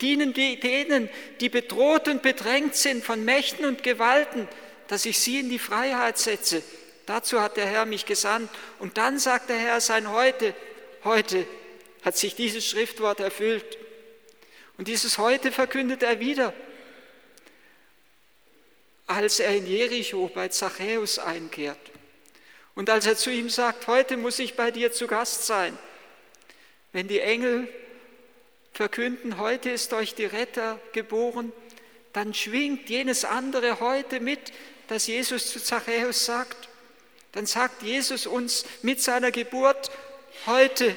dienen 0.00 0.32
die, 0.32 0.58
denen, 0.58 1.10
die 1.40 1.50
bedroht 1.50 2.08
und 2.08 2.22
bedrängt 2.22 2.74
sind 2.74 3.04
von 3.04 3.24
Mächten 3.24 3.66
und 3.66 3.82
Gewalten, 3.82 4.48
dass 4.88 5.06
ich 5.06 5.18
sie 5.18 5.40
in 5.40 5.48
die 5.48 5.58
Freiheit 5.58 6.18
setze. 6.18 6.62
Dazu 7.06 7.40
hat 7.40 7.56
der 7.56 7.66
Herr 7.66 7.86
mich 7.86 8.06
gesandt. 8.06 8.50
Und 8.78 8.98
dann 8.98 9.18
sagt 9.18 9.48
der 9.48 9.58
Herr 9.58 9.80
sein 9.80 10.10
Heute, 10.10 10.54
heute 11.04 11.46
hat 12.02 12.16
sich 12.16 12.34
dieses 12.34 12.66
Schriftwort 12.66 13.20
erfüllt. 13.20 13.78
Und 14.78 14.88
dieses 14.88 15.18
Heute 15.18 15.52
verkündet 15.52 16.02
er 16.02 16.20
wieder, 16.20 16.52
als 19.06 19.40
er 19.40 19.56
in 19.56 19.66
Jericho 19.66 20.30
bei 20.34 20.48
Zachäus 20.48 21.18
einkehrt. 21.18 21.78
Und 22.74 22.90
als 22.90 23.06
er 23.06 23.16
zu 23.16 23.30
ihm 23.30 23.48
sagt, 23.48 23.86
heute 23.86 24.16
muss 24.16 24.38
ich 24.38 24.54
bei 24.54 24.70
dir 24.70 24.92
zu 24.92 25.06
Gast 25.06 25.46
sein. 25.46 25.78
Wenn 26.92 27.08
die 27.08 27.20
Engel 27.20 27.68
verkünden, 28.72 29.38
heute 29.38 29.70
ist 29.70 29.92
euch 29.94 30.14
die 30.14 30.26
Retter 30.26 30.78
geboren, 30.92 31.52
dann 32.12 32.34
schwingt 32.34 32.90
jenes 32.90 33.24
andere 33.24 33.80
heute 33.80 34.20
mit, 34.20 34.52
das 34.88 35.06
Jesus 35.06 35.50
zu 35.50 35.62
Zachäus 35.62 36.24
sagt, 36.24 36.68
dann 37.32 37.46
sagt 37.46 37.82
Jesus 37.82 38.26
uns 38.26 38.64
mit 38.82 39.02
seiner 39.02 39.30
Geburt, 39.30 39.90
heute 40.46 40.96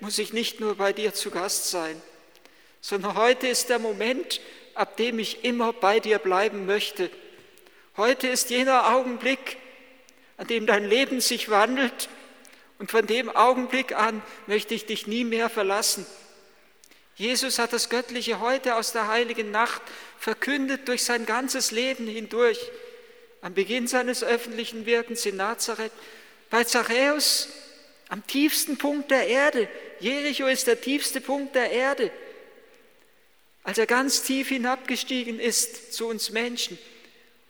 muss 0.00 0.18
ich 0.18 0.32
nicht 0.32 0.60
nur 0.60 0.76
bei 0.76 0.92
dir 0.92 1.14
zu 1.14 1.30
Gast 1.30 1.70
sein, 1.70 2.00
sondern 2.80 3.16
heute 3.16 3.48
ist 3.48 3.68
der 3.68 3.78
Moment, 3.78 4.40
ab 4.74 4.96
dem 4.96 5.18
ich 5.18 5.44
immer 5.44 5.72
bei 5.72 6.00
dir 6.00 6.18
bleiben 6.18 6.66
möchte. 6.66 7.10
Heute 7.96 8.28
ist 8.28 8.50
jener 8.50 8.94
Augenblick, 8.94 9.58
an 10.36 10.46
dem 10.46 10.66
dein 10.66 10.84
Leben 10.84 11.20
sich 11.20 11.50
wandelt 11.50 12.08
und 12.78 12.90
von 12.90 13.06
dem 13.06 13.28
Augenblick 13.28 13.94
an 13.94 14.22
möchte 14.46 14.74
ich 14.74 14.86
dich 14.86 15.06
nie 15.06 15.24
mehr 15.24 15.50
verlassen. 15.50 16.06
Jesus 17.14 17.58
hat 17.58 17.72
das 17.72 17.90
Göttliche 17.90 18.40
heute 18.40 18.76
aus 18.76 18.92
der 18.92 19.08
heiligen 19.08 19.50
Nacht 19.50 19.82
verkündet 20.18 20.88
durch 20.88 21.04
sein 21.04 21.26
ganzes 21.26 21.70
Leben 21.70 22.06
hindurch 22.06 22.58
am 23.42 23.54
Beginn 23.54 23.88
seines 23.88 24.24
öffentlichen 24.24 24.86
Wirkens 24.86 25.26
in 25.26 25.36
Nazareth, 25.36 25.92
bei 26.48 26.64
Zachäus 26.64 27.48
am 28.08 28.26
tiefsten 28.26 28.78
Punkt 28.78 29.10
der 29.10 29.26
Erde. 29.26 29.68
Jericho 29.98 30.46
ist 30.46 30.66
der 30.66 30.80
tiefste 30.80 31.20
Punkt 31.20 31.54
der 31.54 31.70
Erde. 31.70 32.10
Als 33.64 33.78
er 33.78 33.86
ganz 33.86 34.22
tief 34.22 34.48
hinabgestiegen 34.48 35.40
ist 35.40 35.92
zu 35.92 36.06
uns 36.08 36.30
Menschen. 36.30 36.78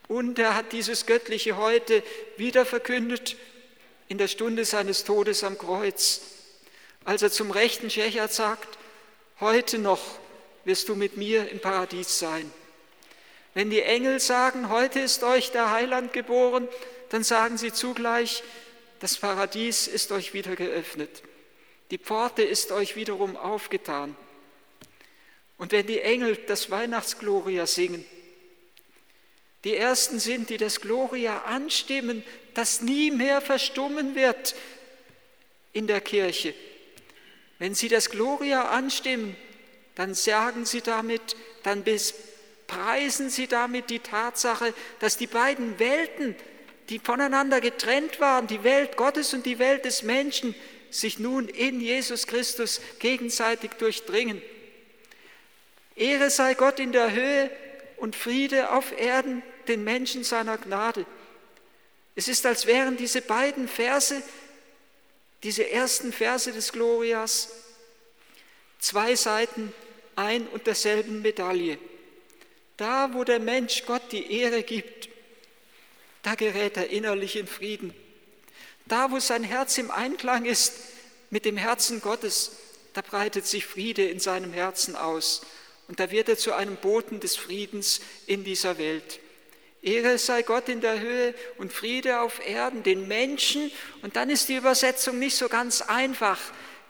Und 0.09 0.39
er 0.39 0.55
hat 0.55 0.73
dieses 0.73 1.07
Göttliche 1.07 1.57
heute 1.57 2.03
wieder 2.37 2.65
verkündet 2.65 3.37
in 4.09 4.19
der 4.19 4.29
Stunde 4.29 4.65
seines 4.65 5.05
Todes 5.05 5.45
am 5.45 5.59
Kreuz, 5.59 6.21
als 7.05 7.23
er 7.23 7.31
zum 7.31 7.51
rechten 7.51 7.91
Schächert 7.91 8.33
sagt, 8.33 8.79
heute 9.41 9.79
noch 9.79 10.03
wirst 10.65 10.89
du 10.89 10.95
mit 10.95 11.17
mir 11.17 11.49
im 11.51 11.61
Paradies 11.61 12.19
sein. 12.19 12.51
Wenn 13.55 13.71
die 13.71 13.83
Engel 13.83 14.19
sagen, 14.21 14.71
heute 14.71 15.01
ist 15.01 15.23
euch 15.23 15.51
der 15.51 15.71
Heiland 15.71 16.13
geboren, 16.13 16.69
dann 17.11 17.23
sagen 17.23 17.59
sie 17.59 17.73
zugleich, 17.73 18.43
das 19.01 19.19
Paradies 19.19 19.89
ist 19.89 20.13
euch 20.13 20.33
wieder 20.33 20.57
geöffnet. 20.57 21.23
Die 21.91 21.99
Pforte 21.99 22.43
ist 22.43 22.73
euch 22.73 22.97
wiederum 22.97 23.37
aufgetan. 23.37 24.17
Und 25.59 25.73
wenn 25.73 25.87
die 25.87 26.01
Engel 26.01 26.37
das 26.47 26.71
Weihnachtsgloria 26.71 27.67
singen, 27.67 28.05
die 29.65 29.77
ersten 29.77 30.19
sind, 30.19 30.51
die 30.51 30.57
das 30.57 30.81
Gloria 30.81 31.43
anstimmen, 31.43 32.25
das 32.55 32.81
nie 32.81 33.11
mehr 33.11 33.41
verstummen 33.41 34.15
wird 34.15 34.55
in 35.73 35.87
der 35.87 36.01
Kirche. 36.01 36.55
Wenn 37.59 37.75
sie 37.75 37.89
das 37.89 38.11
Gloria 38.11 38.71
anstimmen, 38.71 39.37
dann 39.95 40.15
sagen 40.15 40.65
sie 40.65 40.81
damit, 40.81 41.37
dann 41.63 41.85
bis 41.85 42.15
preisen 42.73 43.29
sie 43.29 43.47
damit 43.47 43.91
die 43.91 43.99
Tatsache, 43.99 44.73
dass 44.99 45.19
die 45.19 45.27
beiden 45.27 45.79
Welten, 45.79 46.35
die 46.89 46.99
voneinander 46.99 47.61
getrennt 47.61 48.19
waren, 48.19 48.47
die 48.47 48.65
Welt 48.65 48.97
Gottes 48.97 49.35
und 49.35 49.45
die 49.45 49.59
Welt 49.59 49.85
des 49.85 50.03
Menschen, 50.03 50.55
sich 50.91 51.19
nun 51.19 51.49
in 51.49 51.81
Jesus 51.81 52.27
Christus 52.27 52.81
gegenseitig 52.99 53.73
durchdringen. 53.73 54.41
Ehre 55.97 56.31
sei 56.31 56.55
Gott 56.55 56.81
in 56.81 56.93
der 56.93 57.13
Höhe 57.13 57.51
und 57.99 58.17
Friede 58.17 58.71
auf 58.71 58.99
Erden 58.99 59.43
den 59.69 59.85
Menschen 59.85 60.25
seiner 60.25 60.57
Gnade. 60.57 61.05
Es 62.15 62.29
ist, 62.29 62.45
als 62.47 62.67
wären 62.67 62.97
diese 62.97 63.21
beiden 63.21 63.69
Verse, 63.69 64.23
diese 65.43 65.69
ersten 65.71 66.13
Verse 66.13 66.51
des 66.53 66.73
Glorias, 66.73 67.51
zwei 68.79 69.15
Seiten 69.15 69.73
ein 70.17 70.47
und 70.49 70.67
derselben 70.67 71.23
Medaille. 71.23 71.79
Da, 72.77 73.11
wo 73.13 73.25
der 73.25 73.39
Mensch 73.39 73.85
Gott 73.87 74.03
die 74.13 74.33
Ehre 74.33 74.63
gibt, 74.63 75.09
da 76.23 76.35
gerät 76.35 76.77
er 76.77 76.91
innerlich 76.91 77.37
in 77.37 77.47
Frieden. 77.47 77.95
Da, 78.87 79.11
wo 79.11 79.19
sein 79.19 79.45
Herz 79.45 79.79
im 79.79 79.91
Einklang 79.91 80.45
ist 80.45 80.75
mit 81.31 81.45
dem 81.45 81.57
Herzen 81.57 82.01
Gottes, 82.01 82.53
da 82.93 83.01
breitet 83.01 83.47
sich 83.47 83.67
Friede 83.67 84.07
in 84.07 84.21
seinem 84.21 84.53
Herzen 84.53 84.97
aus 84.97 85.43
und 85.89 86.01
da 86.01 86.11
wird 86.11 86.29
er 86.29 86.37
zu 86.37 86.55
einem 86.55 86.77
Boten 86.77 87.21
des 87.21 87.37
Friedens 87.37 88.01
in 88.27 88.45
dieser 88.45 88.79
Welt. 88.79 89.21
Ehre 89.83 90.17
sei 90.17 90.43
Gott 90.43 90.69
in 90.69 90.81
der 90.81 91.01
Höhe 91.01 91.35
und 91.59 91.73
Friede 91.73 92.21
auf 92.21 92.47
Erden, 92.47 92.83
den 92.83 93.09
Menschen, 93.09 93.71
und 94.03 94.15
dann 94.15 94.31
ist 94.31 94.49
die 94.49 94.57
Übersetzung 94.57 95.19
nicht 95.19 95.37
so 95.37 95.49
ganz 95.49 95.83
einfach, 95.83 96.39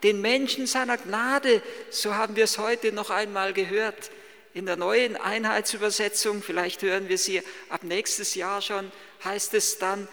den 0.02 0.20
Menschen 0.20 0.66
seiner 0.66 0.98
Gnade, 0.98 1.62
so 1.90 2.14
haben 2.14 2.36
wir 2.36 2.44
es 2.44 2.58
heute 2.58 2.92
noch 2.92 3.10
einmal 3.10 3.54
gehört. 3.54 4.10
In 4.54 4.66
der 4.66 4.76
neuen 4.76 5.16
Einheitsübersetzung, 5.16 6.42
vielleicht 6.42 6.82
hören 6.82 7.08
wir 7.08 7.16
sie 7.16 7.42
ab 7.70 7.84
nächstes 7.84 8.34
Jahr 8.34 8.60
schon, 8.60 8.92
heißt 9.24 9.54
es 9.54 9.78
dann, 9.78 10.08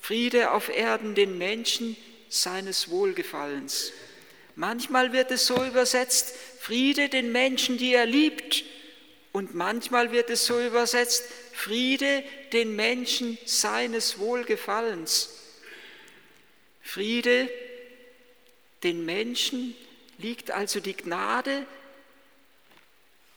Friede 0.00 0.52
auf 0.52 0.68
Erden 0.68 1.14
den 1.14 1.38
Menschen 1.38 1.96
seines 2.28 2.88
Wohlgefallens. 2.90 3.92
Manchmal 4.54 5.12
wird 5.12 5.30
es 5.32 5.46
so 5.46 5.64
übersetzt, 5.64 6.34
Friede 6.60 7.08
den 7.08 7.32
Menschen, 7.32 7.78
die 7.78 7.94
er 7.94 8.06
liebt. 8.06 8.64
Und 9.32 9.54
manchmal 9.54 10.12
wird 10.12 10.30
es 10.30 10.46
so 10.46 10.60
übersetzt, 10.60 11.24
Friede 11.52 12.22
den 12.52 12.76
Menschen 12.76 13.38
seines 13.44 14.18
Wohlgefallens. 14.18 15.30
Friede 16.82 17.48
den 18.82 19.04
Menschen 19.04 19.74
liegt 20.18 20.50
also 20.50 20.80
die 20.80 20.96
Gnade 20.96 21.66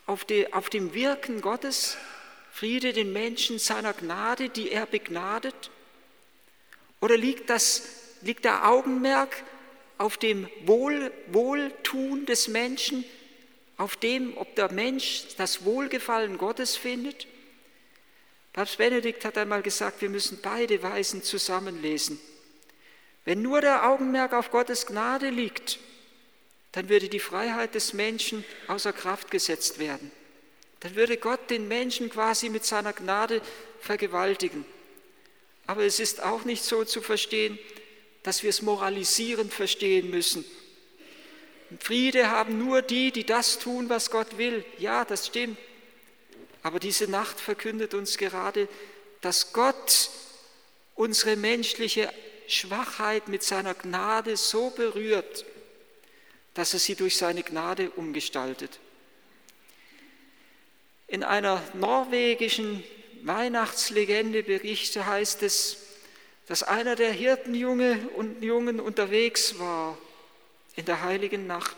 auf, 0.05 0.25
die, 0.25 0.51
auf 0.53 0.69
dem 0.69 0.93
Wirken 0.93 1.41
Gottes, 1.41 1.98
Friede 2.51 2.93
den 2.93 3.13
Menschen 3.13 3.57
seiner 3.57 3.93
Gnade, 3.93 4.50
die 4.50 4.72
er 4.72 4.86
begnadet? 4.86 5.72
Oder 7.01 7.17
liegt, 7.17 7.50
das, 7.50 7.83
liegt 8.22 8.45
der 8.45 8.69
Augenmerk 8.69 9.43
auf 9.98 10.17
dem 10.17 10.48
Wohl, 10.65 11.12
Wohltun 11.27 12.25
des 12.25 12.48
Menschen, 12.48 13.03
auf 13.77 13.95
dem, 13.95 14.38
ob 14.38 14.55
der 14.55 14.72
Mensch 14.72 15.24
das 15.38 15.65
Wohlgefallen 15.65 16.38
Gottes 16.38 16.75
findet? 16.75 17.27
Papst 18.53 18.77
Benedikt 18.77 19.25
hat 19.25 19.38
einmal 19.38 19.63
gesagt, 19.63 20.01
wir 20.01 20.10
müssen 20.10 20.39
beide 20.41 20.83
Weisen 20.83 21.24
zusammenlesen. 21.24 22.19
Wenn 23.25 23.41
nur 23.41 23.62
der 23.62 23.89
Augenmerk 23.89 24.33
auf 24.33 24.51
Gottes 24.51 24.86
Gnade 24.86 25.29
liegt, 25.29 25.79
dann 26.73 26.89
würde 26.89 27.07
die 27.07 27.19
Freiheit 27.19 27.75
des 27.75 27.93
Menschen 27.93 28.43
außer 28.67 28.91
Kraft 28.91 29.31
gesetzt 29.31 29.79
werden. 29.79 30.11
Dann 30.81 30.95
würde 30.95 31.17
Gott 31.17 31.49
den 31.49 31.67
Menschen 31.67 32.09
quasi 32.09 32.49
mit 32.49 32.65
seiner 32.65 32.91
Gnade 32.91 33.41
vergewaltigen. 33.79 34.65
Aber 35.65 35.83
es 35.83 35.99
ist 35.99 36.21
auch 36.21 36.43
nicht 36.43 36.63
so 36.63 36.83
zu 36.83 37.01
verstehen, 37.01 37.57
dass 38.23 38.43
wir 38.43 38.49
es 38.49 38.61
moralisierend 38.61 39.53
verstehen 39.53 40.09
müssen. 40.09 40.43
Friede 41.79 42.29
haben 42.29 42.57
nur 42.57 42.81
die, 42.81 43.11
die 43.11 43.25
das 43.25 43.59
tun, 43.59 43.89
was 43.89 44.11
Gott 44.11 44.37
will. 44.37 44.65
Ja, 44.77 45.05
das 45.05 45.27
stimmt. 45.27 45.57
Aber 46.63 46.79
diese 46.79 47.09
Nacht 47.09 47.39
verkündet 47.39 47.93
uns 47.93 48.17
gerade, 48.17 48.67
dass 49.21 49.53
Gott 49.53 50.09
unsere 50.95 51.36
menschliche 51.36 52.12
Schwachheit 52.47 53.27
mit 53.27 53.43
seiner 53.43 53.73
Gnade 53.73 54.38
so 54.38 54.69
berührt, 54.69 55.45
dass 56.53 56.73
er 56.73 56.79
sie 56.79 56.95
durch 56.95 57.17
seine 57.17 57.43
Gnade 57.43 57.89
umgestaltet. 57.91 58.79
In 61.07 61.23
einer 61.23 61.61
norwegischen 61.73 62.83
Weihnachtslegende 63.23 64.43
berichte 64.43 65.05
heißt 65.05 65.43
es, 65.43 65.77
dass 66.47 66.63
einer 66.63 66.95
der 66.95 67.11
Hirtenjunge 67.11 68.09
und 68.15 68.43
Jungen 68.43 68.79
unterwegs 68.79 69.59
war 69.59 69.97
in 70.75 70.85
der 70.85 71.01
heiligen 71.01 71.47
Nacht, 71.47 71.77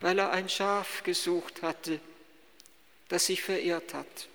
weil 0.00 0.18
er 0.18 0.30
ein 0.30 0.48
Schaf 0.48 1.02
gesucht 1.02 1.62
hatte, 1.62 2.00
das 3.08 3.26
sich 3.26 3.42
verirrt 3.42 3.94
hat. 3.94 4.28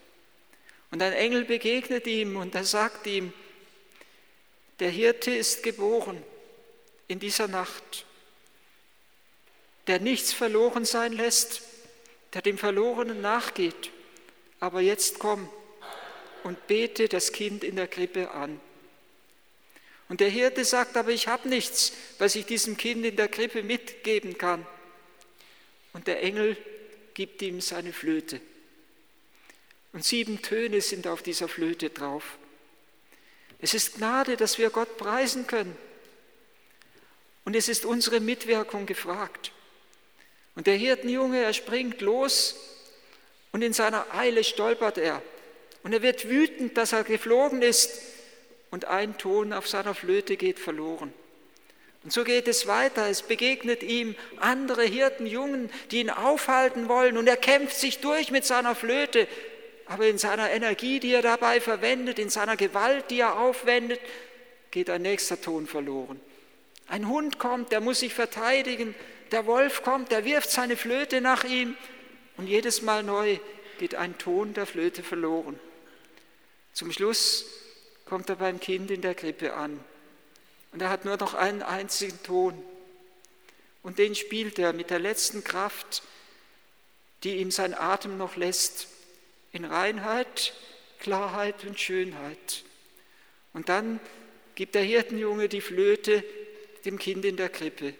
Und 0.91 1.01
ein 1.01 1.13
Engel 1.13 1.45
begegnet 1.45 2.08
ihm 2.08 2.36
und 2.36 2.56
er 2.56 2.63
sagt 2.63 3.08
ihm, 3.08 3.34
der 4.80 4.89
Hirte 4.89 5.32
ist 5.32 5.63
geboren 5.63 6.21
in 7.08 7.19
dieser 7.19 7.47
Nacht, 7.47 8.06
der 9.88 10.00
nichts 10.00 10.34
verloren 10.34 10.86
sein 10.86 11.13
lässt, 11.13 11.62
der 12.34 12.41
dem 12.41 12.58
Verlorenen 12.58 13.21
nachgeht. 13.21 13.91
Aber 14.60 14.82
jetzt 14.82 15.19
komm 15.19 15.50
und 16.43 16.67
bete 16.67 17.08
das 17.08 17.32
Kind 17.32 17.63
in 17.63 17.76
der 17.76 17.88
Krippe 17.88 18.32
an. 18.32 18.60
Und 20.10 20.21
der 20.21 20.30
Hirte 20.30 20.63
sagt, 20.63 20.95
aber 20.95 21.12
ich 21.12 21.28
habe 21.28 21.50
nichts, 21.50 21.93
was 22.17 22.36
ich 22.36 22.45
diesem 22.45 22.78
Kind 22.78 23.06
in 23.06 23.15
der 23.15 23.28
Krippe 23.28 23.63
mitgeben 23.63 24.38
kann. 24.38 24.65
Und 25.93 26.08
der 26.08 26.23
Engel 26.23 26.56
gibt 27.13 27.41
ihm 27.41 27.60
seine 27.62 27.91
Flöte. 27.91 28.39
Und 29.93 30.06
sieben 30.06 30.41
Töne 30.41 30.82
sind 30.82 31.08
auf 31.08 31.23
dieser 31.23 31.47
Flöte 31.47 31.89
drauf. 31.89 32.38
Es 33.60 33.73
ist 33.73 33.95
Gnade, 33.95 34.38
dass 34.38 34.58
wir 34.58 34.69
Gott 34.69 34.97
preisen 34.97 35.47
können. 35.47 35.76
Und 37.43 37.56
es 37.56 37.67
ist 37.67 37.86
unsere 37.86 38.19
Mitwirkung 38.19 38.86
gefragt. 38.86 39.52
Und 40.58 40.67
der 40.67 40.76
Hirtenjunge, 40.76 41.41
er 41.41 41.54
springt 41.54 42.02
los 42.02 42.56
und 43.54 43.62
in 43.62 43.72
seiner 43.72 44.13
Eile 44.13 44.43
stolpert 44.43 44.98
er. 44.98 45.22
Und 45.84 45.93
er 45.93 46.02
wird 46.02 46.28
wütend, 46.30 46.76
dass 46.76 46.91
er 46.91 47.06
geflogen 47.06 47.62
ist 47.62 48.02
und 48.70 48.84
ein 48.84 49.17
Ton 49.17 49.54
auf 49.54 49.70
seiner 49.70 49.96
Flöte 49.96 50.36
geht 50.36 50.60
verloren. 50.60 51.13
Und 52.04 52.12
so 52.12 52.26
geht 52.26 52.50
es 52.50 52.67
weiter. 52.67 53.08
Es 53.08 53.22
begegnet 53.22 53.84
ihm 53.84 54.15
andere 54.38 54.84
Hirtenjungen, 54.84 55.70
die 55.91 56.02
ihn 56.02 56.10
aufhalten 56.10 56.89
wollen 56.89 57.17
und 57.17 57.28
er 57.28 57.38
kämpft 57.38 57.78
sich 57.78 58.00
durch 58.00 58.32
mit 58.32 58.43
seiner 58.43 58.76
Flöte 58.76 59.30
aber 59.88 60.08
in 60.08 60.17
seiner 60.17 60.52
Energie, 60.52 61.00
die 61.00 61.13
er 61.13 61.22
dabei 61.22 61.62
verwendet, 61.62 62.20
in 62.20 62.30
seiner 62.30 62.58
Gewalt, 62.58 63.10
die 63.10 63.22
er 63.22 63.39
aufwendet, 63.39 64.00
geht 64.70 64.89
ein 64.89 65.02
nächster 65.02 65.39
Ton 65.39 65.65
verloren. 65.65 66.20
Ein 66.89 67.08
Hund 67.08 67.39
kommt, 67.39 67.72
der 67.72 67.80
muss 67.80 68.02
sich 68.02 68.13
verteidigen, 68.13 68.96
der 69.32 69.46
Wolf 69.46 69.84
kommt, 69.84 70.12
der 70.12 70.26
wirft 70.26 70.50
seine 70.50 70.78
Flöte 70.78 71.22
nach 71.22 71.44
ihm 71.44 71.76
und 72.38 72.48
jedes 72.48 72.82
Mal 72.82 73.04
neu 73.04 73.40
geht 73.80 73.96
ein 73.96 74.18
Ton 74.18 74.54
der 74.54 74.66
Flöte 74.66 75.04
verloren. 75.04 75.60
Zum 76.74 76.92
Schluss 76.92 77.46
kommt 78.06 78.30
er 78.30 78.36
beim 78.36 78.60
Kind 78.60 78.92
in 78.92 79.02
der 79.02 79.16
Krippe 79.16 79.54
an 79.54 79.80
und 80.72 80.82
er 80.82 80.90
hat 80.90 81.06
nur 81.06 81.18
noch 81.18 81.34
einen 81.34 81.62
einzigen 81.62 82.22
Ton 82.24 82.62
und 83.84 84.00
den 84.00 84.16
spielt 84.16 84.60
er 84.60 84.74
mit 84.74 84.90
der 84.90 85.00
letzten 85.00 85.44
Kraft, 85.44 86.04
die 87.24 87.38
ihm 87.38 87.52
sein 87.52 87.74
Atem 87.74 88.18
noch 88.18 88.36
lässt 88.36 88.88
in 89.52 89.66
Reinheit, 89.66 90.54
Klarheit 91.00 91.66
und 91.66 91.80
Schönheit. 91.80 92.63
Und 93.54 93.70
dann 93.70 94.00
gibt 94.56 94.76
der 94.76 94.84
Hirtenjunge 94.84 95.50
die 95.50 95.62
Flöte 95.62 96.24
dem 96.86 97.00
Kind 97.00 97.26
in 97.26 97.38
der 97.38 97.50
Krippe. 97.50 97.94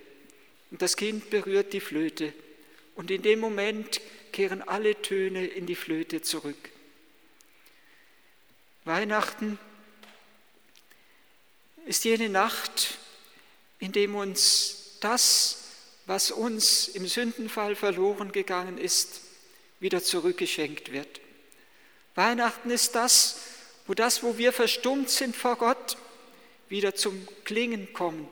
Und 0.71 0.82
das 0.82 0.97
Kind 0.97 1.30
berührt 1.30 1.73
die 1.73 1.80
Flöte. 1.80 2.34
Und 2.95 3.12
in 3.12 3.21
dem 3.21 3.39
Moment 3.39 4.01
kehren 4.32 4.62
alle 4.62 5.01
Töne 5.01 5.45
in 5.45 5.65
die 5.65 5.75
Flöte 5.75 6.21
zurück. 6.21 6.69
Weihnachten 8.86 9.60
ist 11.86 12.06
jene 12.06 12.30
Nacht, 12.30 12.97
in 13.80 13.91
dem 13.91 14.15
uns 14.15 14.97
das, 14.99 15.63
was 16.06 16.32
uns 16.32 16.88
im 16.88 17.08
Sündenfall 17.08 17.75
verloren 17.75 18.32
gegangen 18.32 18.77
ist, 18.77 19.21
wieder 19.80 20.03
zurückgeschenkt 20.03 20.91
wird. 20.91 21.21
Weihnachten 22.15 22.71
ist 22.71 22.95
das, 22.95 23.39
wo 23.86 23.93
das, 23.93 24.23
wo 24.23 24.38
wir 24.38 24.51
verstummt 24.51 25.10
sind 25.10 25.36
vor 25.36 25.58
Gott, 25.58 25.97
wieder 26.69 26.95
zum 26.95 27.27
Klingen 27.43 27.93
kommen. 27.93 28.27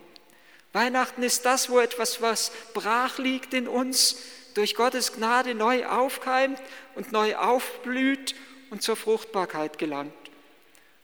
Weihnachten 0.76 1.24
ist 1.24 1.46
das, 1.46 1.70
wo 1.70 1.80
etwas, 1.80 2.22
was 2.22 2.52
brach 2.74 3.18
liegt 3.18 3.54
in 3.54 3.68
uns, 3.68 4.18
durch 4.56 4.76
Gottes 4.76 5.14
Gnade 5.14 5.56
neu 5.56 5.86
aufkeimt 5.86 6.62
und 6.96 7.14
neu 7.14 7.38
aufblüht 7.38 8.36
und 8.72 8.84
zur 8.84 8.98
Fruchtbarkeit 8.98 9.78
gelangt. 9.78 10.14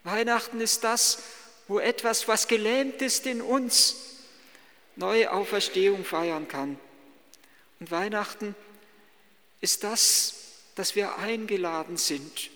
Weihnachten 0.04 0.60
ist 0.60 0.84
das, 0.84 1.24
wo 1.70 1.80
etwas, 1.80 2.28
was 2.28 2.50
gelähmt 2.50 3.02
ist 3.02 3.26
in 3.26 3.42
uns, 3.42 3.96
neue 4.98 5.32
Auferstehung 5.32 6.04
feiern 6.04 6.50
kann. 6.50 6.78
Und 7.80 7.92
Weihnachten 7.92 8.56
ist 9.62 9.86
das, 9.86 10.34
dass 10.76 10.96
wir 10.96 11.18
eingeladen 11.18 11.96
sind 11.96 12.52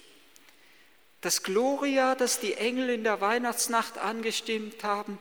das 1.26 1.42
Gloria, 1.42 2.14
das 2.14 2.40
die 2.40 2.54
Engel 2.54 2.88
in 2.92 3.04
der 3.04 3.20
Weihnachtsnacht 3.20 3.98
angestimmt 3.98 4.84
haben, 4.84 5.18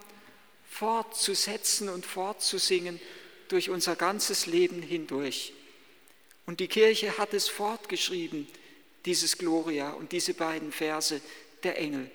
fortzusetzen 0.74 1.88
und 1.88 2.04
fortzusingen 2.04 3.00
durch 3.46 3.70
unser 3.70 3.94
ganzes 3.94 4.46
Leben 4.46 4.82
hindurch. 4.82 5.52
Und 6.46 6.58
die 6.58 6.66
Kirche 6.66 7.16
hat 7.16 7.32
es 7.32 7.48
fortgeschrieben, 7.48 8.48
dieses 9.04 9.38
Gloria 9.38 9.92
und 9.92 10.10
diese 10.10 10.34
beiden 10.34 10.72
Verse 10.72 11.20
der 11.62 11.78
Engel. 11.78 12.10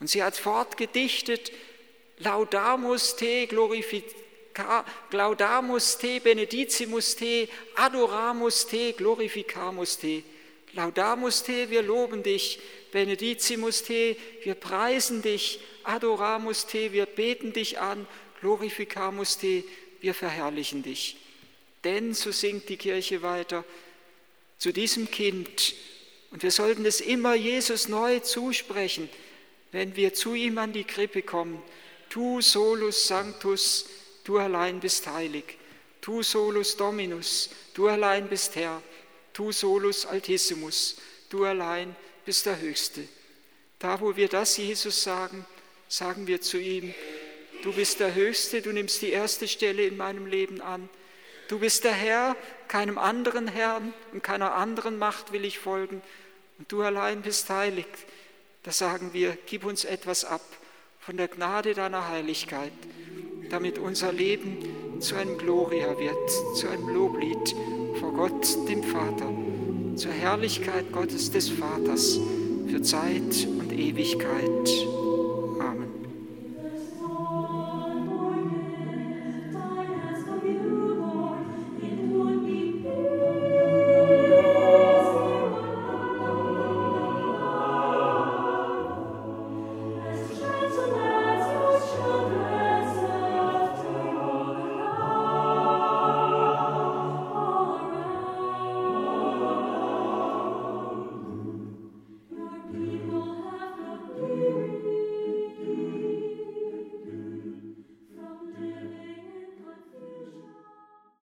Und 0.00 0.10
sie 0.10 0.20
hat 0.22 0.36
fortgedichtet, 0.36 1.52
Laudamus 2.18 3.14
te 3.14 3.46
glorificamus 3.46 4.04
Glaudamus 5.10 5.98
te, 5.98 6.18
benedicimus 6.18 7.14
te, 7.14 7.48
adoramus 7.76 8.66
te, 8.66 8.94
glorificamus 8.94 9.98
te. 9.98 10.24
Laudamus 10.76 11.42
te, 11.42 11.70
wir 11.70 11.82
loben 11.82 12.22
dich. 12.22 12.60
Benedicimus 12.92 13.82
te, 13.82 14.16
wir 14.42 14.54
preisen 14.54 15.22
dich. 15.22 15.58
Adoramus 15.84 16.66
te, 16.66 16.92
wir 16.92 17.06
beten 17.06 17.52
dich 17.52 17.80
an. 17.80 18.06
Glorificamus 18.40 19.38
te, 19.38 19.64
wir 20.00 20.14
verherrlichen 20.14 20.82
dich. 20.82 21.16
Denn, 21.82 22.14
so 22.14 22.30
singt 22.30 22.68
die 22.68 22.76
Kirche 22.76 23.22
weiter, 23.22 23.64
zu 24.58 24.72
diesem 24.72 25.10
Kind, 25.10 25.74
und 26.30 26.42
wir 26.42 26.50
sollten 26.50 26.84
es 26.84 27.00
immer 27.00 27.34
Jesus 27.34 27.88
neu 27.88 28.20
zusprechen, 28.20 29.08
wenn 29.72 29.96
wir 29.96 30.12
zu 30.12 30.34
ihm 30.34 30.58
an 30.58 30.72
die 30.72 30.84
Krippe 30.84 31.22
kommen, 31.22 31.62
tu 32.10 32.40
solus 32.40 33.06
sanctus, 33.06 33.86
du 34.24 34.38
allein 34.38 34.80
bist 34.80 35.06
heilig, 35.06 35.58
tu 36.00 36.22
solus 36.22 36.76
dominus, 36.76 37.50
du 37.74 37.88
allein 37.88 38.28
bist 38.28 38.56
Herr, 38.56 38.82
tu 39.36 39.52
solus 39.52 40.06
altissimus, 40.06 40.96
du 41.28 41.44
allein 41.44 41.94
bist 42.24 42.46
der 42.46 42.58
Höchste. 42.58 43.06
Da, 43.78 44.00
wo 44.00 44.16
wir 44.16 44.28
das 44.28 44.56
Jesus 44.56 45.02
sagen, 45.02 45.44
sagen 45.88 46.26
wir 46.26 46.40
zu 46.40 46.56
ihm, 46.58 46.94
du 47.62 47.70
bist 47.74 48.00
der 48.00 48.14
Höchste, 48.14 48.62
du 48.62 48.72
nimmst 48.72 49.02
die 49.02 49.10
erste 49.10 49.46
Stelle 49.46 49.82
in 49.82 49.98
meinem 49.98 50.24
Leben 50.24 50.62
an. 50.62 50.88
Du 51.48 51.58
bist 51.58 51.84
der 51.84 51.92
Herr, 51.92 52.34
keinem 52.66 52.96
anderen 52.96 53.46
Herrn 53.46 53.92
und 54.14 54.22
keiner 54.22 54.54
anderen 54.54 54.96
Macht 54.96 55.32
will 55.32 55.44
ich 55.44 55.58
folgen. 55.58 56.00
Und 56.58 56.72
du 56.72 56.80
allein 56.80 57.20
bist 57.20 57.50
heilig. 57.50 57.86
Da 58.62 58.72
sagen 58.72 59.12
wir, 59.12 59.36
gib 59.44 59.66
uns 59.66 59.84
etwas 59.84 60.24
ab 60.24 60.40
von 60.98 61.18
der 61.18 61.28
Gnade 61.28 61.74
deiner 61.74 62.08
Heiligkeit, 62.08 62.72
damit 63.50 63.78
unser 63.78 64.14
Leben 64.14 65.00
zu 65.00 65.14
einem 65.14 65.36
Gloria 65.36 65.98
wird, 65.98 66.56
zu 66.56 66.68
einem 66.68 66.88
Loblied 66.88 67.54
vor 68.00 68.12
Gott, 68.12 68.68
dem 68.68 68.82
Vater, 68.82 69.32
zur 69.96 70.12
Herrlichkeit 70.12 70.92
Gottes 70.92 71.30
des 71.30 71.48
Vaters 71.48 72.20
für 72.68 72.82
Zeit 72.82 73.48
und 73.58 73.72
Ewigkeit. 73.72 74.68